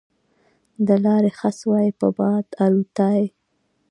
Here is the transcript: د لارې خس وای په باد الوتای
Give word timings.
د 0.87 0.89
لارې 1.05 1.31
خس 1.39 1.57
وای 1.69 1.89
په 1.99 2.07
باد 2.17 2.45
الوتای 2.65 3.21